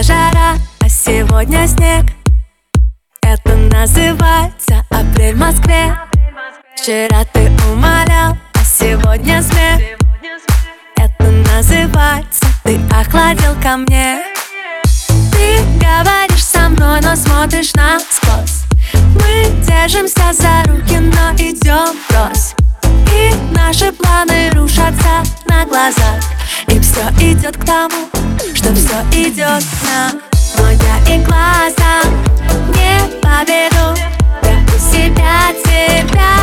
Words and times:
Вчера 0.00 0.30
жара, 0.32 0.54
а 0.80 0.88
сегодня 0.88 1.66
снег. 1.66 2.06
Это 3.20 3.54
называется 3.54 4.82
апрель 4.88 5.34
в 5.34 5.38
Москве. 5.38 5.94
Вчера 6.74 7.22
ты 7.34 7.50
умолял, 7.70 8.34
а 8.54 8.64
сегодня 8.64 9.42
смех. 9.42 9.98
Это 10.96 11.30
называется 11.52 12.46
ты 12.64 12.80
охладил 12.98 13.54
ко 13.62 13.76
мне. 13.76 14.22
Ты 15.32 15.62
говоришь 15.78 16.44
со 16.44 16.70
мной, 16.70 17.00
но 17.02 17.14
смотришь 17.14 17.74
насквозь. 17.74 18.64
Мы 18.94 19.50
держимся 19.66 20.32
за 20.32 20.62
руки, 20.64 20.98
но 20.98 21.32
идем 21.36 21.94
врозь 22.08 22.54
И 23.12 23.34
наши 23.54 23.92
планы 23.92 24.50
рушатся 24.52 25.22
на 25.46 25.66
глазах 25.66 26.29
все 27.00 27.32
идет 27.32 27.56
к 27.56 27.64
тому, 27.64 28.08
что 28.54 28.74
все 28.74 29.00
идет 29.12 29.64
на 29.84 30.12
Но 30.58 30.70
я 30.70 31.14
и 31.14 31.18
глаза. 31.24 32.02
Не 32.74 33.20
победу 33.20 33.98
Я 34.42 34.58
у 34.66 34.78
себя 34.78 35.52
тебя 35.64 36.39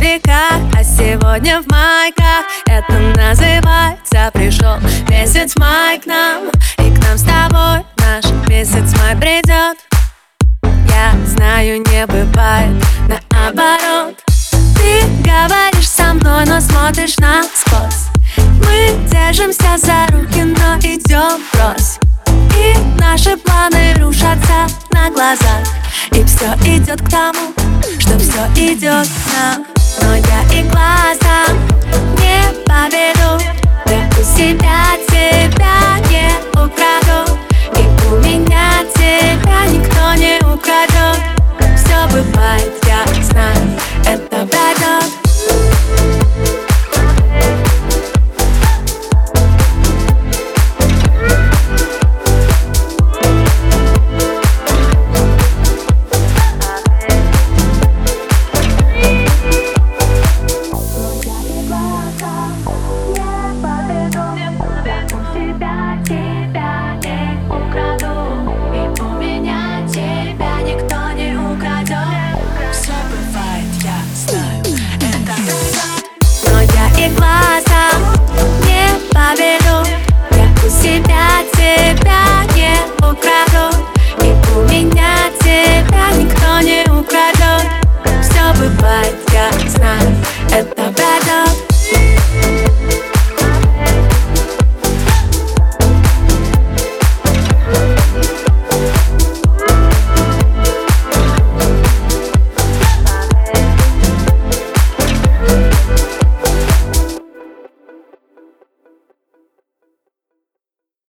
пуховиках, 0.00 0.60
а 0.76 0.84
сегодня 0.84 1.60
в 1.62 1.70
майках. 1.70 2.46
Это 2.66 2.98
называется 3.16 4.30
пришел 4.32 4.78
месяц 5.08 5.54
май 5.56 5.98
к 5.98 6.06
нам. 6.06 6.48
И 6.78 6.94
к 6.94 7.04
нам 7.04 7.18
с 7.18 7.22
тобой 7.22 7.84
наш 7.98 8.24
месяц 8.48 8.96
май 8.98 9.16
придет. 9.16 9.78
Я 10.88 11.12
знаю, 11.26 11.78
не 11.78 12.06
бывает 12.06 12.82
наоборот. 13.08 14.16
Ты 14.76 15.02
говоришь 15.22 15.88
со 15.88 16.14
мной, 16.14 16.44
но 16.46 16.60
смотришь 16.60 17.18
насквозь 17.18 18.08
Мы 18.36 18.96
держимся 19.10 19.76
за 19.76 20.06
руки, 20.12 20.42
но 20.42 20.78
идем 20.78 21.42
врозь. 21.52 21.98
И 22.56 22.74
наши 22.98 23.36
планы 23.36 23.94
рушатся 23.98 24.66
на 24.92 25.10
глазах. 25.10 25.66
И 26.12 26.24
все 26.24 26.46
идет 26.64 27.02
к 27.02 27.10
тому, 27.10 27.52
что 28.00 28.18
все 28.18 28.72
идет 28.72 29.08
нам 29.34 29.69
Но 30.02 30.14
я 30.14 30.42
и 30.52 30.62
глазом 30.68 31.58
не 32.18 32.52
поведу. 32.64 33.42
Я 33.86 34.08
у 34.18 34.22
себя 34.22 34.96
тебя 35.08 35.69